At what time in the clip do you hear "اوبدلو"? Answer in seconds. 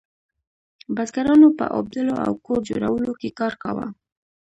1.75-2.13